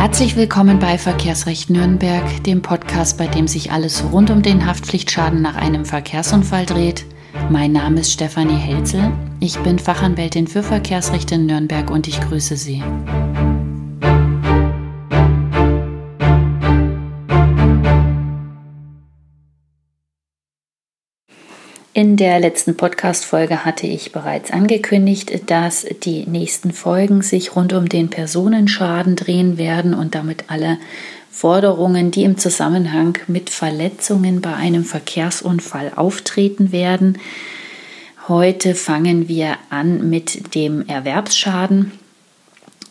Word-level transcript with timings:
Herzlich 0.00 0.34
willkommen 0.34 0.78
bei 0.78 0.96
Verkehrsrecht 0.96 1.68
Nürnberg, 1.68 2.24
dem 2.44 2.62
Podcast, 2.62 3.18
bei 3.18 3.26
dem 3.26 3.46
sich 3.46 3.70
alles 3.70 4.02
rund 4.10 4.30
um 4.30 4.40
den 4.40 4.64
Haftpflichtschaden 4.64 5.42
nach 5.42 5.56
einem 5.56 5.84
Verkehrsunfall 5.84 6.64
dreht. 6.64 7.04
Mein 7.50 7.72
Name 7.72 8.00
ist 8.00 8.10
Stefanie 8.10 8.56
Helzel. 8.56 9.12
Ich 9.40 9.58
bin 9.58 9.78
Fachanwältin 9.78 10.46
für 10.46 10.62
Verkehrsrecht 10.62 11.30
in 11.32 11.44
Nürnberg 11.44 11.90
und 11.90 12.08
ich 12.08 12.18
grüße 12.18 12.56
Sie. 12.56 12.82
In 22.00 22.16
der 22.16 22.40
letzten 22.40 22.78
Podcast-Folge 22.78 23.66
hatte 23.66 23.86
ich 23.86 24.10
bereits 24.10 24.50
angekündigt, 24.50 25.50
dass 25.50 25.84
die 26.02 26.24
nächsten 26.24 26.72
Folgen 26.72 27.20
sich 27.20 27.54
rund 27.56 27.74
um 27.74 27.90
den 27.90 28.08
Personenschaden 28.08 29.16
drehen 29.16 29.58
werden 29.58 29.92
und 29.92 30.14
damit 30.14 30.44
alle 30.46 30.78
Forderungen, 31.30 32.10
die 32.10 32.24
im 32.24 32.38
Zusammenhang 32.38 33.18
mit 33.26 33.50
Verletzungen 33.50 34.40
bei 34.40 34.54
einem 34.54 34.86
Verkehrsunfall 34.86 35.92
auftreten 35.94 36.72
werden. 36.72 37.18
Heute 38.28 38.74
fangen 38.74 39.28
wir 39.28 39.58
an 39.68 40.08
mit 40.08 40.54
dem 40.54 40.88
Erwerbsschaden. 40.88 41.92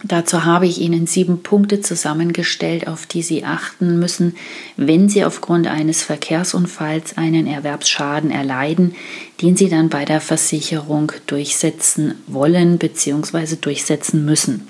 Dazu 0.03 0.45
habe 0.45 0.66
ich 0.66 0.80
Ihnen 0.80 1.08
sieben 1.08 1.44
Punkte 1.44 1.81
zusammengestellt, 1.81 2.88
auf 2.88 3.05
die 3.05 3.21
Sie 3.21 3.44
achten 3.44 3.99
müssen, 3.99 4.35
wenn 4.77 5.09
Sie 5.09 5.26
aufgrund 5.26 5.67
eines 5.67 6.03
Verkehrsunfalls 6.03 7.17
einen 7.17 7.48
Erwerbsschaden 7.48 8.31
erleiden, 8.31 8.95
den 9.41 9.57
Sie 9.57 9.67
dann 9.67 9.90
bei 9.90 10.05
der 10.05 10.21
Versicherung 10.21 11.12
durchsetzen 11.27 12.16
wollen 12.27 12.77
bzw. 12.77 13.57
durchsetzen 13.59 14.23
müssen. 14.23 14.70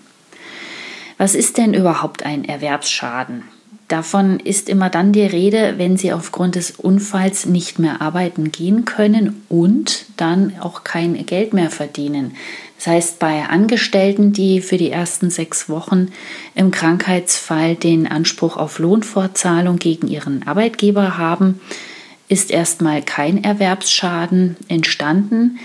Was 1.20 1.36
ist 1.36 1.58
denn 1.58 1.76
überhaupt 1.76 2.24
ein 2.24 2.46
Erwerbsschaden? 2.46 3.44
Davon 3.90 4.40
ist 4.40 4.70
immer 4.70 4.92
dann 4.92 5.14
die 5.14 5.24
Rede, 5.24 5.76
wenn 5.78 5.98
Sie 5.98 6.14
aufgrund 6.14 6.56
des 6.56 6.72
Unfalls 6.72 7.48
nicht 7.48 7.80
mehr 7.80 8.02
arbeiten 8.02 8.52
gehen 8.52 8.86
können 8.86 9.44
und 9.50 10.06
dann 10.16 10.54
auch 10.60 10.84
kein 10.84 11.26
Geld 11.26 11.54
mehr 11.54 11.72
verdienen. 11.72 12.36
Das 12.80 12.88
heißt, 12.88 13.20
bei 13.20 13.44
Angestellten, 13.44 14.32
die 14.32 14.62
für 14.62 14.78
die 14.78 14.90
ersten 14.90 15.30
sechs 15.30 15.68
Wochen 15.68 16.14
im 16.56 16.72
Krankheitsfall 16.72 17.76
den 17.76 18.08
Anspruch 18.08 18.56
auf 18.56 18.80
Lohnfortzahlung 18.80 19.80
gegen 19.80 20.08
ihren 20.08 20.48
Arbeitgeber 20.48 21.18
haben, 21.18 21.60
ist 22.30 22.52
erstmal 22.52 23.02
kein 23.02 23.44
Erwerbsschaden 23.44 24.56
entstanden. 24.70 25.60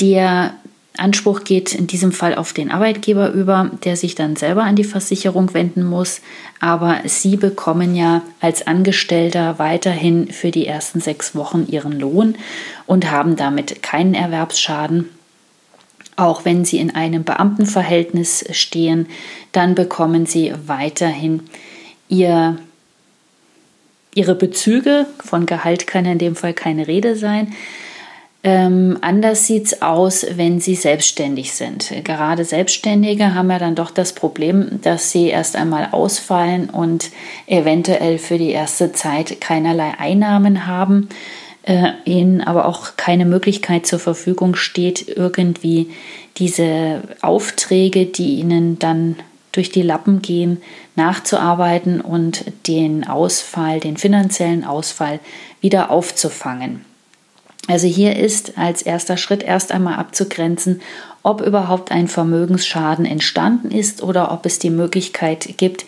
Der 0.00 0.54
Anspruch 0.96 1.44
geht 1.44 1.72
in 1.72 1.86
diesem 1.86 2.10
Fall 2.10 2.34
auf 2.34 2.52
den 2.52 2.72
Arbeitgeber 2.72 3.30
über, 3.30 3.70
der 3.84 3.94
sich 3.94 4.16
dann 4.16 4.34
selber 4.34 4.64
an 4.64 4.74
die 4.74 4.82
Versicherung 4.82 5.54
wenden 5.54 5.84
muss. 5.84 6.20
Aber 6.58 6.98
Sie 7.04 7.36
bekommen 7.36 7.94
ja 7.94 8.22
als 8.40 8.66
Angestellter 8.66 9.60
weiterhin 9.60 10.32
für 10.32 10.50
die 10.50 10.66
ersten 10.66 11.00
sechs 11.00 11.36
Wochen 11.36 11.66
Ihren 11.68 12.00
Lohn 12.00 12.34
und 12.86 13.08
haben 13.08 13.36
damit 13.36 13.84
keinen 13.84 14.14
Erwerbsschaden. 14.14 15.10
Auch 16.20 16.44
wenn 16.44 16.66
Sie 16.66 16.76
in 16.76 16.94
einem 16.94 17.24
Beamtenverhältnis 17.24 18.44
stehen, 18.50 19.06
dann 19.52 19.74
bekommen 19.74 20.26
Sie 20.26 20.52
weiterhin 20.66 21.44
Ihr, 22.10 22.58
Ihre 24.14 24.34
Bezüge. 24.34 25.06
Von 25.24 25.46
Gehalt 25.46 25.86
kann 25.86 26.04
in 26.04 26.18
dem 26.18 26.36
Fall 26.36 26.52
keine 26.52 26.86
Rede 26.88 27.16
sein. 27.16 27.54
Ähm, 28.42 28.98
anders 29.00 29.46
sieht 29.46 29.64
es 29.64 29.80
aus, 29.80 30.26
wenn 30.36 30.60
sie 30.60 30.74
selbstständig 30.74 31.52
sind. 31.52 31.90
Gerade 32.04 32.44
Selbstständige 32.44 33.34
haben 33.34 33.50
ja 33.50 33.58
dann 33.58 33.74
doch 33.74 33.90
das 33.90 34.14
Problem, 34.14 34.80
dass 34.82 35.10
sie 35.10 35.28
erst 35.28 35.56
einmal 35.56 35.88
ausfallen 35.92 36.68
und 36.68 37.10
eventuell 37.46 38.18
für 38.18 38.36
die 38.36 38.50
erste 38.50 38.92
Zeit 38.92 39.40
keinerlei 39.40 39.92
Einnahmen 39.98 40.66
haben 40.66 41.08
äh, 41.62 41.92
ihnen 42.04 42.40
aber 42.40 42.66
auch 42.66 42.96
keine 42.96 43.26
Möglichkeit 43.26 43.86
zur 43.86 43.98
Verfügung 43.98 44.54
steht, 44.54 45.08
irgendwie 45.08 45.90
diese 46.36 47.02
Aufträge, 47.20 48.06
die 48.06 48.36
ihnen 48.40 48.78
dann 48.78 49.16
durch 49.52 49.70
die 49.70 49.82
Lappen 49.82 50.22
gehen, 50.22 50.62
nachzuarbeiten 50.96 52.00
und 52.00 52.44
den 52.66 53.06
Ausfall, 53.06 53.80
den 53.80 53.96
finanziellen 53.96 54.64
Ausfall 54.64 55.18
wieder 55.60 55.90
aufzufangen. 55.90 56.84
Also 57.68 57.86
hier 57.86 58.16
ist 58.16 58.58
als 58.58 58.82
erster 58.82 59.16
Schritt 59.16 59.42
erst 59.42 59.70
einmal 59.70 59.96
abzugrenzen, 59.96 60.80
ob 61.22 61.40
überhaupt 61.42 61.92
ein 61.92 62.08
Vermögensschaden 62.08 63.04
entstanden 63.04 63.70
ist 63.70 64.02
oder 64.02 64.32
ob 64.32 64.46
es 64.46 64.58
die 64.58 64.70
Möglichkeit 64.70 65.56
gibt, 65.58 65.84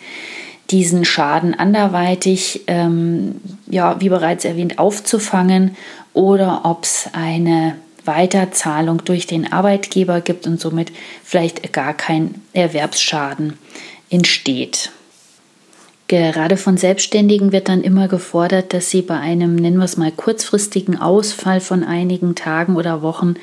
diesen 0.73 1.05
Schaden 1.05 1.53
anderweitig, 1.53 2.63
ähm, 2.65 3.35
ja, 3.67 4.01
wie 4.01 4.09
bereits 4.09 4.43
erwähnt, 4.43 4.79
aufzufangen 4.79 5.77
oder 6.13 6.61
ob 6.65 6.83
es 6.83 7.09
eine 7.13 7.75
Weiterzahlung 8.05 9.05
durch 9.05 9.27
den 9.27 9.53
Arbeitgeber 9.53 10.19
gibt 10.19 10.47
und 10.47 10.59
somit 10.59 10.91
vielleicht 11.23 11.71
gar 11.71 11.93
kein 11.93 12.41
Erwerbsschaden 12.53 13.53
entsteht. 14.09 14.91
Gerade 16.07 16.57
von 16.57 16.75
Selbstständigen 16.75 17.51
wird 17.51 17.69
dann 17.69 17.81
immer 17.81 18.07
gefordert, 18.07 18.73
dass 18.73 18.89
sie 18.89 19.03
bei 19.03 19.17
einem, 19.17 19.55
nennen 19.55 19.77
wir 19.77 19.85
es 19.85 19.95
mal, 19.95 20.11
kurzfristigen 20.11 20.99
Ausfall 20.99 21.61
von 21.61 21.83
einigen 21.83 22.35
Tagen 22.35 22.75
oder 22.75 23.03
Wochen 23.03 23.35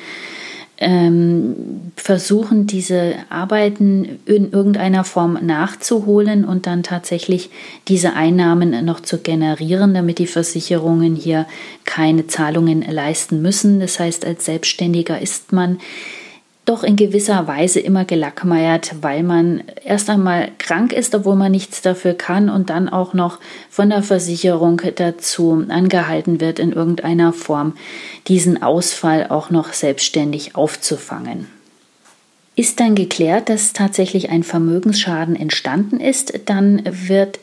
ähm, 0.80 1.92
versuchen, 1.94 2.66
diese 2.66 3.14
Arbeiten 3.28 4.18
in 4.24 4.50
irgendeiner 4.50 5.04
Form 5.04 5.38
nachzuholen 5.42 6.46
und 6.46 6.66
dann 6.66 6.82
tatsächlich 6.82 7.50
diese 7.86 8.14
Einnahmen 8.14 8.84
noch 8.84 9.00
zu 9.00 9.18
generieren, 9.18 9.92
damit 9.92 10.18
die 10.18 10.26
Versicherungen 10.26 11.14
hier 11.14 11.46
keine 11.84 12.26
Zahlungen 12.26 12.80
leisten 12.80 13.42
müssen. 13.42 13.78
Das 13.78 14.00
heißt, 14.00 14.24
als 14.24 14.46
Selbstständiger 14.46 15.20
ist 15.20 15.52
man 15.52 15.78
doch 16.70 16.84
in 16.84 16.94
gewisser 16.94 17.48
Weise 17.48 17.81
immer 17.81 18.04
gelackmeiert, 18.04 18.94
weil 19.00 19.25
man 19.25 19.64
erst 19.84 20.08
einmal 20.08 20.53
krank 20.58 20.92
ist, 20.92 21.12
obwohl 21.16 21.34
man 21.34 21.50
nichts 21.50 21.82
dafür 21.82 22.14
kann 22.14 22.48
und 22.48 22.70
dann 22.70 22.88
auch 22.88 23.12
noch 23.12 23.41
von 23.69 23.91
der 23.91 24.04
Versicherung 24.04 24.80
dazu 24.94 25.64
angehalten 25.69 26.41
wird, 26.41 26.60
in 26.60 26.72
irgendeiner 26.72 27.32
Form 27.32 27.75
diesen 28.28 28.62
Ausfall 28.62 29.26
auch 29.30 29.50
noch 29.50 29.72
selbstständig 29.72 30.54
aufzufangen. 30.54 31.48
Ist 32.54 32.78
dann 32.78 32.94
geklärt, 32.94 33.48
dass 33.48 33.72
tatsächlich 33.72 34.30
ein 34.30 34.44
Vermögensschaden 34.44 35.34
entstanden 35.34 35.98
ist, 35.98 36.41
dann 36.47 36.82
wird 36.84 37.41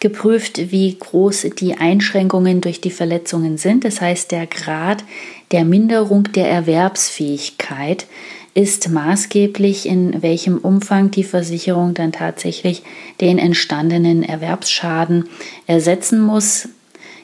geprüft, 0.00 0.72
wie 0.72 0.98
groß 0.98 1.46
die 1.58 1.74
Einschränkungen 1.74 2.60
durch 2.60 2.80
die 2.80 2.90
Verletzungen 2.90 3.56
sind. 3.56 3.84
Das 3.84 4.00
heißt, 4.00 4.32
der 4.32 4.46
Grad 4.46 5.04
der 5.52 5.64
Minderung 5.64 6.24
der 6.32 6.50
Erwerbsfähigkeit 6.50 8.06
ist 8.54 8.90
maßgeblich, 8.90 9.86
in 9.86 10.22
welchem 10.22 10.58
Umfang 10.58 11.10
die 11.10 11.24
Versicherung 11.24 11.94
dann 11.94 12.12
tatsächlich 12.12 12.82
den 13.20 13.38
entstandenen 13.38 14.22
Erwerbsschaden 14.22 15.28
ersetzen 15.66 16.20
muss. 16.20 16.68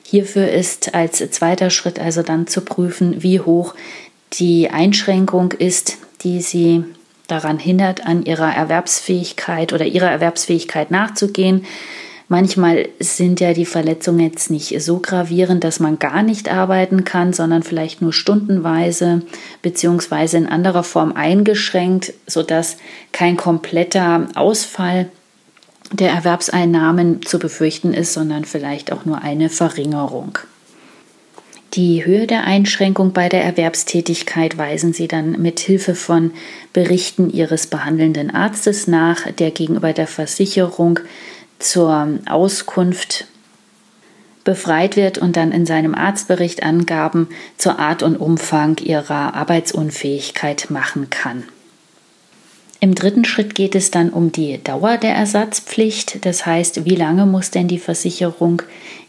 Hierfür 0.02 0.48
ist 0.48 0.94
als 0.94 1.18
zweiter 1.30 1.68
Schritt 1.68 1.98
also 1.98 2.22
dann 2.22 2.46
zu 2.46 2.62
prüfen, 2.62 3.22
wie 3.22 3.40
hoch 3.40 3.74
die 4.34 4.70
Einschränkung 4.70 5.52
ist, 5.52 5.98
die 6.22 6.40
sie 6.40 6.84
daran 7.26 7.58
hindert, 7.58 8.06
an 8.06 8.24
ihrer 8.24 8.54
Erwerbsfähigkeit 8.54 9.74
oder 9.74 9.84
ihrer 9.84 10.10
Erwerbsfähigkeit 10.10 10.90
nachzugehen. 10.90 11.66
Manchmal 12.30 12.90
sind 13.00 13.40
ja 13.40 13.54
die 13.54 13.64
Verletzungen 13.64 14.20
jetzt 14.20 14.50
nicht 14.50 14.78
so 14.82 14.98
gravierend, 14.98 15.64
dass 15.64 15.80
man 15.80 15.98
gar 15.98 16.22
nicht 16.22 16.50
arbeiten 16.50 17.04
kann, 17.04 17.32
sondern 17.32 17.62
vielleicht 17.62 18.02
nur 18.02 18.12
stundenweise 18.12 19.22
beziehungsweise 19.62 20.36
in 20.36 20.46
anderer 20.46 20.82
Form 20.82 21.12
eingeschränkt, 21.12 22.12
sodass 22.26 22.76
kein 23.12 23.38
kompletter 23.38 24.28
Ausfall 24.34 25.08
der 25.90 26.10
Erwerbseinnahmen 26.10 27.22
zu 27.24 27.38
befürchten 27.38 27.94
ist, 27.94 28.12
sondern 28.12 28.44
vielleicht 28.44 28.92
auch 28.92 29.06
nur 29.06 29.22
eine 29.22 29.48
Verringerung. 29.48 30.38
Die 31.74 32.04
Höhe 32.04 32.26
der 32.26 32.44
Einschränkung 32.44 33.12
bei 33.12 33.28
der 33.28 33.44
Erwerbstätigkeit 33.44 34.56
weisen 34.58 34.92
Sie 34.92 35.06
dann 35.06 35.40
mit 35.40 35.60
Hilfe 35.60 35.94
von 35.94 36.32
Berichten 36.72 37.30
Ihres 37.30 37.66
behandelnden 37.66 38.30
Arztes 38.30 38.86
nach, 38.86 39.30
der 39.32 39.50
gegenüber 39.50 39.92
der 39.92 40.06
Versicherung 40.06 41.00
zur 41.58 42.18
Auskunft 42.26 43.26
befreit 44.44 44.96
wird 44.96 45.18
und 45.18 45.36
dann 45.36 45.52
in 45.52 45.66
seinem 45.66 45.94
Arztbericht 45.94 46.62
Angaben 46.62 47.28
zur 47.58 47.78
Art 47.78 48.02
und 48.02 48.16
Umfang 48.16 48.78
ihrer 48.78 49.34
Arbeitsunfähigkeit 49.34 50.70
machen 50.70 51.10
kann. 51.10 51.44
Im 52.80 52.94
dritten 52.94 53.24
Schritt 53.24 53.54
geht 53.54 53.74
es 53.74 53.90
dann 53.90 54.10
um 54.10 54.30
die 54.30 54.62
Dauer 54.62 54.96
der 54.98 55.14
Ersatzpflicht, 55.14 56.24
das 56.24 56.46
heißt, 56.46 56.84
wie 56.84 56.94
lange 56.94 57.26
muss 57.26 57.50
denn 57.50 57.66
die 57.66 57.80
Versicherung 57.80 58.62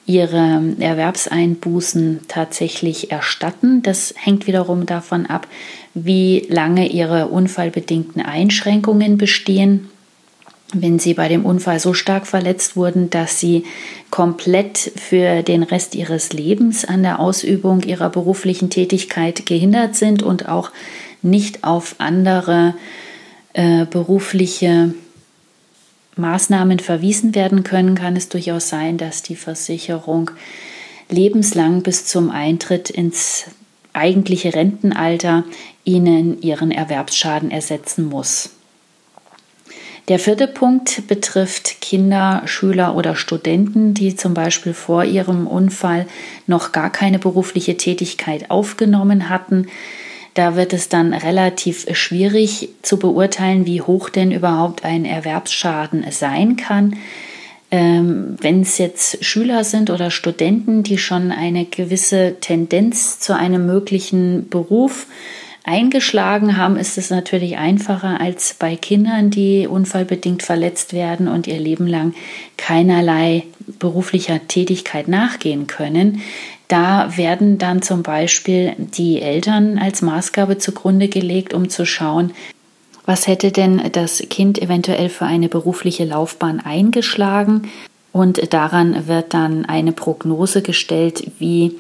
ihre 0.08 0.76
Erwerbseinbußen 0.80 2.22
tatsächlich 2.28 3.12
erstatten. 3.12 3.84
Das 3.84 4.16
hängt 4.18 4.48
wiederum 4.48 4.88
davon 4.88 5.28
ab, 5.28 5.48
wie 5.94 6.48
lange 6.50 6.90
ihre 6.90 7.28
unfallbedingten 7.28 8.24
Einschränkungen 8.24 9.20
bestehen 9.20 9.88
wenn 10.74 11.00
sie 11.00 11.14
bei 11.14 11.28
dem 11.28 11.46
Unfall 11.46 11.80
so 11.80 11.94
stark 11.94 12.28
verletzt 12.28 12.76
wurden, 12.76 13.10
dass 13.10 13.40
sie 13.40 13.64
komplett 14.12 14.78
für 14.78 15.42
den 15.42 15.64
Rest 15.64 15.96
ihres 15.96 16.32
Lebens 16.32 16.86
an 16.86 17.02
der 17.02 17.20
Ausübung 17.20 17.82
ihrer 17.82 18.10
beruflichen 18.10 18.70
Tätigkeit 18.70 19.46
gehindert 19.46 19.96
sind 19.96 20.22
und 20.22 20.48
auch 20.48 20.72
nicht 21.22 21.64
auf 21.64 21.96
andere 21.98 22.76
äh, 23.54 23.86
berufliche 23.86 24.94
Maßnahmen 26.16 26.80
verwiesen 26.80 27.34
werden 27.34 27.64
können, 27.64 27.96
kann 27.96 28.16
es 28.16 28.30
durchaus 28.30 28.70
sein, 28.70 28.98
dass 28.98 29.24
die 29.24 29.36
Versicherung 29.36 30.32
lebenslang 31.10 31.82
bis 31.82 32.06
zum 32.06 32.30
Eintritt 32.30 32.90
ins 32.90 33.46
eigentliche 33.94 34.54
Rentenalter 34.54 35.44
ihnen 35.84 36.42
ihren 36.42 36.72
Erwerbsschaden 36.72 37.50
ersetzen 37.50 38.06
muss. 38.06 38.52
Der 40.10 40.18
vierte 40.18 40.48
Punkt 40.48 41.08
betrifft 41.08 41.82
Kinder, 41.82 42.42
Schüler 42.46 42.96
oder 42.96 43.16
Studenten, 43.16 43.94
die 43.94 44.16
zum 44.16 44.34
Beispiel 44.34 44.74
vor 44.74 45.04
ihrem 45.04 45.46
Unfall 45.46 46.08
noch 46.48 46.72
gar 46.72 46.92
keine 46.92 47.20
berufliche 47.20 47.78
Tätigkeit 47.78 48.50
aufgenommen 48.50 49.30
hatten. 49.30 49.68
Da 50.34 50.56
wird 50.56 50.74
es 50.74 50.90
dann 50.90 51.14
relativ 51.14 51.86
schwierig 51.96 52.70
zu 52.82 52.98
beurteilen, 52.98 53.68
wie 53.68 53.82
hoch 53.82 54.10
denn 54.10 54.32
überhaupt 54.32 54.84
ein 54.84 55.06
Erwerbsschaden 55.06 56.04
sein 56.10 56.56
kann. 56.56 56.96
Ähm, 57.70 58.36
Wenn 58.42 58.62
es 58.62 58.80
jetzt 58.80 59.24
Schüler 59.24 59.64
sind 59.64 59.92
oder 59.92 60.10
Studenten, 60.10 60.82
die 60.82 60.98
schon 60.98 61.32
eine 61.32 61.66
gewisse 61.66 62.38
Tendenz 62.42 63.20
zu 63.20 63.36
einem 63.36 63.68
möglichen 63.68 64.50
Beruf 64.50 65.06
eingeschlagen 65.64 66.58
haben, 66.58 66.78
ist 66.78 66.98
es 66.98 67.10
natürlich 67.10 67.58
einfacher 67.58 68.20
als 68.20 68.56
bei 68.58 68.76
Kindern, 68.76 69.30
die 69.30 69.68
unfallbedingt 69.68 70.44
verletzt 70.44 70.94
werden 70.94 71.28
und 71.28 71.48
ihr 71.48 71.60
Leben 71.60 71.88
lang 71.88 72.14
keinerlei 72.58 73.44
beruflicher 73.80 74.48
Tätigkeit 74.48 75.08
nachgehen 75.08 75.68
können. 75.68 76.22
Da 76.68 77.18
werden 77.18 77.58
dann 77.58 77.82
zum 77.82 78.04
Beispiel 78.04 78.74
die 78.78 79.22
Eltern 79.22 79.80
als 79.80 80.02
Maßgabe 80.02 80.58
zugrunde 80.60 81.08
gelegt, 81.08 81.54
um 81.54 81.70
zu 81.70 81.86
schauen, 81.86 82.32
was 83.06 83.26
hätte 83.26 83.52
denn 83.52 83.82
das 83.92 84.24
Kind 84.30 84.62
eventuell 84.62 85.10
für 85.10 85.26
eine 85.26 85.50
berufliche 85.50 86.06
Laufbahn 86.06 86.60
eingeschlagen? 86.60 87.70
Und 88.12 88.54
daran 88.54 89.08
wird 89.08 89.34
dann 89.34 89.66
eine 89.66 89.94
Prognose 89.94 90.62
gestellt, 90.62 91.32
wie 91.40 91.76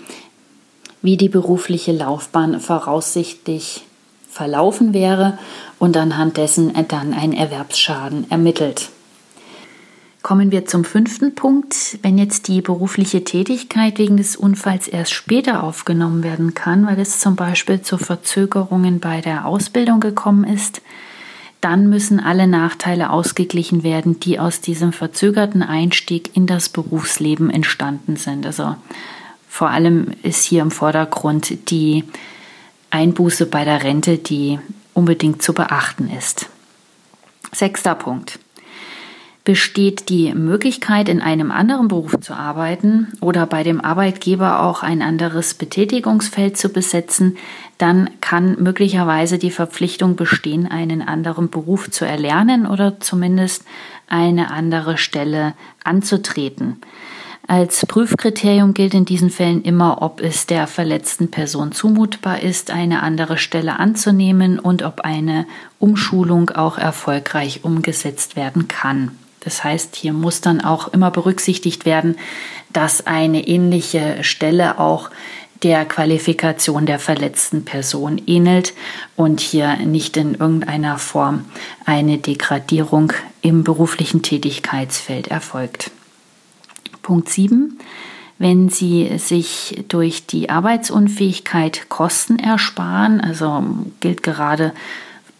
wie 1.02 1.18
die 1.18 1.30
berufliche 1.30 1.92
Laufbahn 1.92 2.60
voraussichtlich 2.60 3.86
verlaufen 4.30 4.94
wäre 4.94 5.38
und 5.80 5.98
anhand 5.98 6.38
dessen 6.38 6.74
dann 6.88 7.14
ein 7.14 7.34
Erwerbsschaden 7.34 8.30
ermittelt. 8.30 8.90
Kommen 10.22 10.52
wir 10.52 10.66
zum 10.66 10.84
fünften 10.84 11.34
Punkt. 11.34 11.98
Wenn 12.02 12.18
jetzt 12.18 12.50
die 12.50 12.62
berufliche 12.62 13.24
Tätigkeit 13.24 13.98
wegen 13.98 14.18
des 14.18 14.36
Unfalls 14.36 14.88
erst 14.88 15.14
später 15.14 15.64
aufgenommen 15.64 16.24
werden 16.24 16.54
kann, 16.54 16.86
weil 16.86 17.00
es 17.00 17.20
zum 17.20 17.38
Beispiel 17.38 17.82
zu 17.82 17.98
Verzögerungen 17.98 19.00
bei 19.00 19.22
der 19.22 19.46
Ausbildung 19.46 20.02
gekommen 20.02 20.44
ist, 20.44 20.82
dann 21.62 21.90
müssen 21.90 22.20
alle 22.20 22.48
Nachteile 22.48 23.12
ausgeglichen 23.12 23.84
werden, 23.84 24.20
die 24.20 24.40
aus 24.40 24.62
diesem 24.62 24.94
verzögerten 24.94 25.64
Einstieg 25.64 26.36
in 26.36 26.48
das 26.48 26.70
Berufsleben 26.70 27.50
entstanden 27.50 28.18
sind. 28.18 28.46
Also 28.46 28.76
vor 29.50 29.70
allem 29.70 30.14
ist 30.24 30.46
hier 30.46 30.62
im 30.62 30.72
Vordergrund 30.72 31.70
die 31.72 32.06
Einbuße 32.92 33.48
bei 33.48 33.66
der 33.66 33.84
Rente, 33.84 34.18
die 34.18 34.60
unbedingt 34.94 35.42
zu 35.42 35.54
beachten 35.54 36.10
ist. 36.10 36.50
Sechster 37.52 37.96
Punkt. 37.96 38.40
Besteht 39.44 40.10
die 40.10 40.34
Möglichkeit, 40.34 41.10
in 41.10 41.22
einem 41.22 41.50
anderen 41.50 41.88
Beruf 41.88 42.20
zu 42.22 42.34
arbeiten 42.34 43.08
oder 43.20 43.48
bei 43.48 43.64
dem 43.64 43.82
Arbeitgeber 43.82 44.62
auch 44.62 44.84
ein 44.84 45.02
anderes 45.02 45.56
Betätigungsfeld 45.56 46.56
zu 46.56 46.70
besetzen, 46.70 47.38
dann 47.80 48.12
kann 48.22 48.62
möglicherweise 48.62 49.40
die 49.40 49.50
Verpflichtung 49.50 50.16
bestehen, 50.16 50.68
einen 50.68 51.02
anderen 51.02 51.50
Beruf 51.50 51.90
zu 51.90 52.06
erlernen 52.06 52.68
oder 52.68 53.00
zumindest 53.00 53.64
eine 54.08 54.52
andere 54.52 54.98
Stelle 54.98 55.56
anzutreten. 55.84 56.78
Als 57.50 57.84
Prüfkriterium 57.88 58.76
gilt 58.76 58.94
in 58.94 59.06
diesen 59.06 59.32
Fällen 59.32 59.64
immer, 59.64 60.04
ob 60.04 60.22
es 60.22 60.46
der 60.46 60.68
verletzten 60.68 61.32
Person 61.32 61.72
zumutbar 61.72 62.44
ist, 62.44 62.70
eine 62.70 63.02
andere 63.02 63.40
Stelle 63.40 63.80
anzunehmen 63.80 64.60
und 64.60 64.84
ob 64.84 65.02
eine 65.02 65.48
Umschulung 65.80 66.52
auch 66.52 66.78
erfolgreich 66.78 67.64
umgesetzt 67.64 68.36
werden 68.36 68.68
kann. 68.68 69.18
Das 69.40 69.64
heißt, 69.64 69.96
hier 69.96 70.14
muss 70.14 70.42
dann 70.42 70.62
auch 70.62 70.90
immer 70.90 71.10
berücksichtigt 71.10 71.88
werden, 71.88 72.18
dass 72.72 73.08
eine 73.08 73.48
ähnliche 73.48 74.24
Stelle 74.24 74.78
auch 74.78 75.10
der 75.64 75.86
Qualifikation 75.86 76.86
der 76.86 77.00
verletzten 77.00 77.66
Person 77.66 78.22
ähnelt 78.28 78.76
und 79.16 79.40
hier 79.40 79.76
nicht 79.78 80.18
in 80.18 80.36
irgendeiner 80.36 81.00
Form 81.00 81.46
eine 81.84 82.20
Degradierung 82.20 83.12
im 83.42 83.64
beruflichen 83.64 84.22
Tätigkeitsfeld 84.22 85.30
erfolgt. 85.30 85.90
Punkt 87.10 87.30
7. 87.30 87.80
Wenn 88.38 88.70
Sie 88.70 89.18
sich 89.18 89.84
durch 89.88 90.28
die 90.28 90.52
Arbeitsunfähigkeit 90.52 91.90
Kosten 91.90 92.38
ersparen, 92.38 93.20
also 93.20 93.64
gilt 94.00 94.22
gerade 94.22 94.74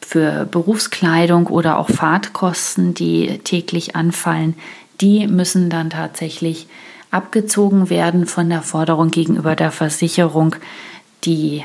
für 0.02 0.48
Berufskleidung 0.50 1.46
oder 1.46 1.78
auch 1.78 1.88
Fahrtkosten, 1.88 2.96
die 2.96 3.38
täglich 3.44 3.96
anfallen, 3.96 4.56
die 5.00 5.28
müssen 5.28 5.70
dann 5.70 5.92
tatsächlich 5.92 6.68
abgezogen 7.12 7.92
werden 7.92 8.26
von 8.26 8.50
der 8.50 8.64
Forderung 8.64 9.12
gegenüber 9.12 9.56
der 9.56 9.72
Versicherung. 9.72 10.56
Die 11.24 11.64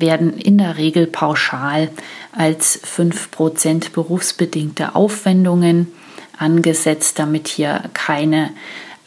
werden 0.00 0.36
in 0.36 0.58
der 0.58 0.78
Regel 0.78 1.06
pauschal 1.06 1.90
als 2.32 2.82
5% 2.82 3.92
berufsbedingte 3.92 4.96
Aufwendungen 4.96 5.92
angesetzt, 6.36 7.20
damit 7.20 7.46
hier 7.46 7.84
keine 7.94 8.50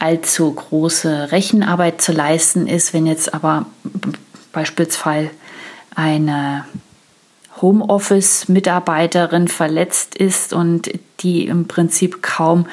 allzu 0.01 0.51
große 0.51 1.31
Rechenarbeit 1.31 2.01
zu 2.01 2.11
leisten 2.11 2.67
ist. 2.67 2.93
Wenn 2.93 3.05
jetzt 3.05 3.33
aber 3.33 3.67
beispielsweise 4.51 5.29
eine 5.95 6.65
Homeoffice-Mitarbeiterin 7.61 9.47
verletzt 9.47 10.15
ist 10.15 10.53
und 10.53 10.89
die 11.19 11.45
im 11.45 11.67
Prinzip 11.67 12.23
kaum 12.23 12.65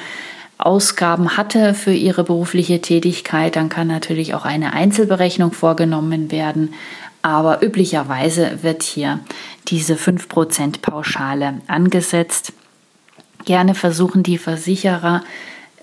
Ausgaben 0.57 1.37
hatte 1.37 1.73
für 1.73 1.93
ihre 1.93 2.23
berufliche 2.23 2.81
Tätigkeit, 2.81 3.55
dann 3.55 3.69
kann 3.69 3.87
natürlich 3.87 4.33
auch 4.33 4.45
eine 4.45 4.73
Einzelberechnung 4.73 5.53
vorgenommen 5.53 6.31
werden. 6.31 6.73
Aber 7.21 7.63
üblicherweise 7.63 8.63
wird 8.63 8.81
hier 8.81 9.19
diese 9.67 9.95
5% 9.95 10.81
Pauschale 10.81 11.61
angesetzt. 11.67 12.53
Gerne 13.45 13.75
versuchen 13.75 14.23
die 14.23 14.37
Versicherer 14.37 15.21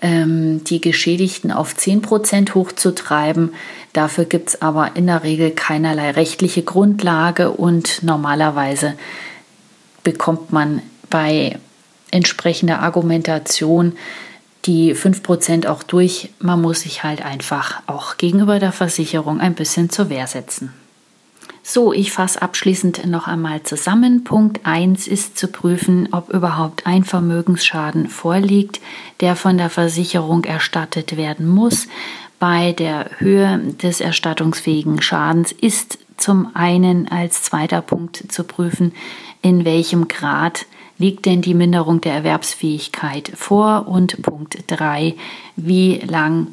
die 0.01 0.81
Geschädigten 0.81 1.51
auf 1.51 1.75
10 1.75 2.03
Prozent 2.03 2.53
hochzutreiben. 2.53 3.53
Dafür 3.93 4.25
gibt 4.25 4.49
es 4.49 4.61
aber 4.61 4.95
in 4.95 5.07
der 5.07 5.23
Regel 5.23 5.51
keinerlei 5.51 6.11
rechtliche 6.11 6.61
Grundlage 6.61 7.49
und 7.49 8.03
normalerweise 8.03 8.93
bekommt 10.03 10.53
man 10.53 10.83
bei 11.09 11.57
entsprechender 12.11 12.81
Argumentation 12.81 13.97
die 14.65 14.93
5% 14.93 15.67
auch 15.67 15.81
durch. 15.81 16.29
Man 16.39 16.61
muss 16.61 16.81
sich 16.81 17.03
halt 17.03 17.25
einfach 17.25 17.81
auch 17.87 18.17
gegenüber 18.17 18.59
der 18.59 18.71
Versicherung 18.71 19.39
ein 19.39 19.55
bisschen 19.55 19.89
zur 19.89 20.09
Wehr 20.09 20.27
setzen. 20.27 20.73
So, 21.69 21.91
ich 21.91 22.13
fasse 22.13 22.41
abschließend 22.41 23.07
noch 23.07 23.27
einmal 23.27 23.61
zusammen. 23.63 24.23
Punkt 24.23 24.65
1 24.65 25.05
ist 25.05 25.37
zu 25.37 25.49
prüfen, 25.49 26.07
ob 26.13 26.29
überhaupt 26.29 26.87
ein 26.87 27.03
Vermögensschaden 27.03 28.07
vorliegt, 28.07 28.79
der 29.19 29.35
von 29.35 29.57
der 29.57 29.69
Versicherung 29.69 30.45
erstattet 30.45 31.17
werden 31.17 31.45
muss. 31.45 31.89
Bei 32.39 32.71
der 32.71 33.09
Höhe 33.17 33.59
des 33.83 33.99
erstattungsfähigen 33.99 35.01
Schadens 35.01 35.51
ist 35.51 35.99
zum 36.15 36.55
einen 36.55 37.09
als 37.09 37.43
zweiter 37.43 37.81
Punkt 37.81 38.31
zu 38.31 38.45
prüfen, 38.45 38.93
in 39.41 39.65
welchem 39.65 40.07
Grad 40.07 40.67
liegt 40.97 41.25
denn 41.25 41.41
die 41.41 41.53
Minderung 41.53 41.99
der 41.99 42.13
Erwerbsfähigkeit 42.13 43.33
vor 43.35 43.89
und 43.89 44.21
Punkt 44.21 44.57
3, 44.67 45.15
wie 45.57 45.97
lang 45.97 46.47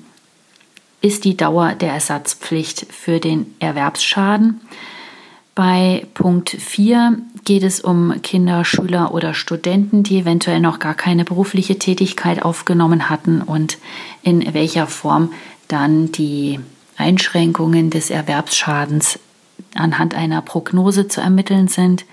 ist 1.02 1.24
die 1.24 1.36
Dauer 1.36 1.74
der 1.74 1.92
Ersatzpflicht 1.92 2.86
für 2.90 3.20
den 3.20 3.54
Erwerbsschaden. 3.60 4.60
Bei 5.54 6.04
Punkt 6.14 6.50
4 6.50 7.18
geht 7.44 7.62
es 7.62 7.80
um 7.80 8.20
Kinder, 8.22 8.64
Schüler 8.64 9.14
oder 9.14 9.34
Studenten, 9.34 10.02
die 10.02 10.18
eventuell 10.18 10.58
noch 10.58 10.80
gar 10.80 10.94
keine 10.94 11.24
berufliche 11.24 11.78
Tätigkeit 11.78 12.42
aufgenommen 12.42 13.08
hatten 13.08 13.40
und 13.40 13.78
in 14.22 14.52
welcher 14.52 14.88
Form 14.88 15.32
dann 15.68 16.10
die 16.10 16.58
Einschränkungen 16.96 17.90
des 17.90 18.10
Erwerbsschadens 18.10 19.20
anhand 19.74 20.14
einer 20.14 20.42
Prognose 20.42 21.06
zu 21.06 21.20
ermitteln 21.20 21.68
sind. 21.68 22.04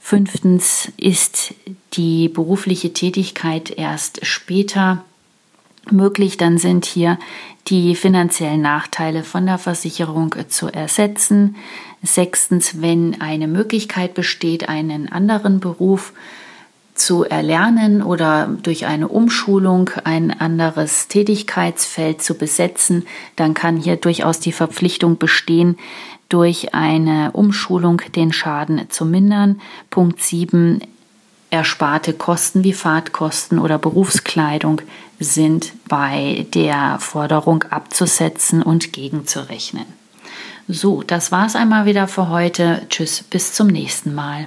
Fünftens 0.00 0.90
ist 0.96 1.54
die 1.92 2.28
berufliche 2.28 2.92
Tätigkeit 2.92 3.70
erst 3.70 4.26
später 4.26 5.04
möglich, 5.90 6.36
dann 6.36 6.58
sind 6.58 6.84
hier 6.84 7.18
die 7.68 7.94
finanziellen 7.94 8.60
Nachteile 8.60 9.22
von 9.22 9.46
der 9.46 9.58
Versicherung 9.58 10.34
zu 10.48 10.68
ersetzen. 10.68 11.56
Sechstens, 12.02 12.80
wenn 12.80 13.20
eine 13.20 13.48
Möglichkeit 13.48 14.14
besteht, 14.14 14.68
einen 14.68 15.10
anderen 15.10 15.60
Beruf 15.60 16.12
zu 16.94 17.24
erlernen 17.24 18.02
oder 18.02 18.48
durch 18.62 18.86
eine 18.86 19.08
Umschulung 19.08 19.90
ein 20.04 20.38
anderes 20.38 21.08
Tätigkeitsfeld 21.08 22.22
zu 22.22 22.34
besetzen, 22.34 23.06
dann 23.36 23.54
kann 23.54 23.76
hier 23.78 23.96
durchaus 23.96 24.38
die 24.40 24.52
Verpflichtung 24.52 25.16
bestehen, 25.16 25.78
durch 26.28 26.74
eine 26.74 27.32
Umschulung 27.32 28.02
den 28.14 28.32
Schaden 28.32 28.88
zu 28.90 29.04
mindern. 29.04 29.60
Punkt 29.88 30.22
7. 30.22 30.80
Ersparte 31.50 32.12
Kosten 32.12 32.62
wie 32.62 32.72
Fahrtkosten 32.72 33.58
oder 33.58 33.78
Berufskleidung 33.78 34.82
sind 35.18 35.72
bei 35.88 36.46
der 36.54 36.98
Forderung 37.00 37.64
abzusetzen 37.64 38.62
und 38.62 38.92
gegenzurechnen. 38.92 39.86
So, 40.68 41.02
das 41.02 41.32
war's 41.32 41.56
einmal 41.56 41.84
wieder 41.86 42.06
für 42.06 42.28
heute. 42.28 42.86
Tschüss, 42.88 43.24
bis 43.24 43.52
zum 43.52 43.66
nächsten 43.66 44.14
Mal. 44.14 44.46